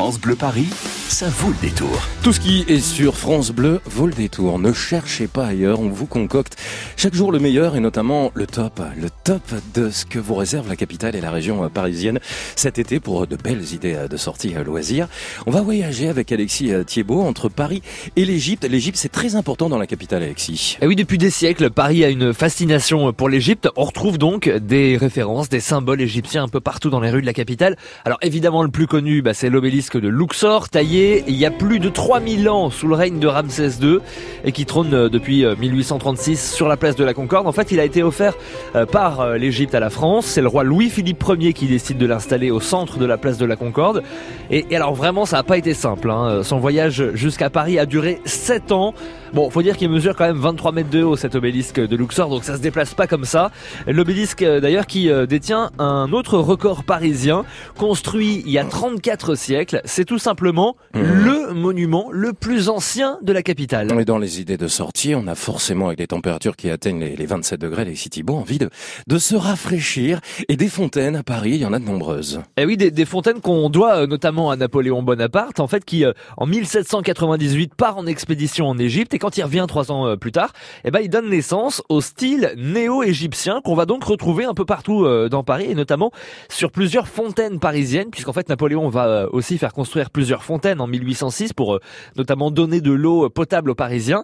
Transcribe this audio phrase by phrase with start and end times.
[0.00, 0.66] France Bleu Paris,
[1.10, 2.06] ça vaut le détour.
[2.22, 4.60] Tout ce qui est sur France Bleu vaut le détour.
[4.60, 6.56] Ne cherchez pas ailleurs, on vous concocte
[6.96, 9.42] chaque jour le meilleur et notamment le top, le top
[9.74, 12.20] de ce que vous réserve la capitale et la région parisienne
[12.54, 15.08] cet été pour de belles idées de sortie à loisirs.
[15.46, 17.82] On va voyager avec Alexis Thiebaud entre Paris
[18.14, 18.64] et l'Égypte.
[18.64, 20.78] L'Égypte, c'est très important dans la capitale, Alexis.
[20.80, 23.68] Et oui, depuis des siècles, Paris a une fascination pour l'Égypte.
[23.74, 27.26] On retrouve donc des références, des symboles égyptiens un peu partout dans les rues de
[27.26, 27.76] la capitale.
[28.04, 31.78] Alors évidemment, le plus connu, bah, c'est l'obélisque de Luxor, taillé il y a plus
[31.78, 33.98] de 3000 ans sous le règne de Ramsès II
[34.44, 37.46] et qui trône euh, depuis 1836 euh, sur la place de la Concorde.
[37.46, 38.34] En fait, il a été offert
[38.74, 40.26] euh, par l'Égypte à la France.
[40.26, 43.46] C'est le roi Louis-Philippe Ier qui décide de l'installer au centre de la place de
[43.46, 44.02] la Concorde.
[44.50, 46.10] Et, alors vraiment, ça n'a pas été simple.
[46.10, 46.42] Hein.
[46.42, 48.94] Son voyage jusqu'à Paris a duré 7 ans.
[49.32, 52.28] Bon, faut dire qu'il mesure quand même 23 mètres de haut cet obélisque de Luxor,
[52.28, 53.52] donc ça se déplace pas comme ça.
[53.86, 57.44] L'obélisque d'ailleurs qui détient un autre record parisien,
[57.78, 59.80] construit il y a 34 siècles.
[59.84, 61.00] C'est tout simplement mmh.
[61.00, 63.88] le monument le plus ancien de la capitale.
[64.00, 67.26] Et dans les idées de sortie, on a forcément avec les températures qui atteignent les,
[67.26, 68.70] 27 degrés, les Citibons, envie de,
[69.06, 70.20] de se rafraîchir.
[70.48, 72.40] Et des fontaines à Paris, il y en a de nombreuses.
[72.56, 76.04] Et eh oui, des, fontaines qu'on doit euh, notamment à Napoléon Bonaparte, en fait, qui
[76.04, 80.16] euh, en 1798 part en expédition en Égypte et quand il revient trois ans euh,
[80.16, 80.52] plus tard,
[80.84, 85.06] eh ben il donne naissance au style néo-égyptien qu'on va donc retrouver un peu partout
[85.28, 86.10] dans Paris et notamment
[86.48, 91.52] sur plusieurs fontaines parisiennes, puisqu'en fait Napoléon va aussi faire construire plusieurs fontaines en 1806
[91.52, 91.80] pour euh,
[92.16, 94.22] notamment donner de l'eau potable aux Parisiens.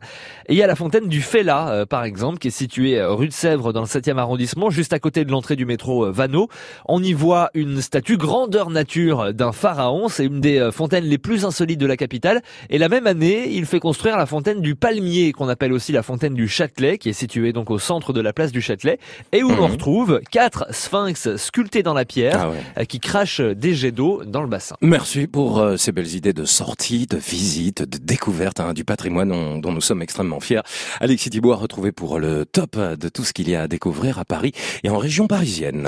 [0.48, 3.12] Et il y a la fontaine du Fela, euh, par exemple, qui est située euh,
[3.12, 6.48] rue de Sèvres dans le 7e arrondissement, juste à côté de l'entrée du métro Vano.
[6.86, 10.08] On y voit une statue grandeur nature d'un pharaon.
[10.08, 12.42] C'est une des fontaines les plus insolites de la capitale.
[12.70, 16.02] Et la même année, il fait construire la fontaine du Palmier, qu'on appelle aussi la
[16.02, 18.98] fontaine du Châtelet, qui est située donc au centre de la place du Châtelet,
[19.32, 19.72] et où l'on mhm.
[19.72, 24.48] retrouve quatre sphinx sculptés dans la pierre, ah qui crachent des jets d'eau dans le
[24.48, 24.77] bassin.
[24.80, 29.72] Merci pour ces belles idées de sortie, de visite, de découverte hein, du patrimoine dont,
[29.72, 30.62] nous sommes extrêmement fiers.
[31.00, 34.18] Alexis Thibault a retrouvé pour le top de tout ce qu'il y a à découvrir
[34.18, 34.52] à Paris
[34.84, 35.83] et en région parisienne.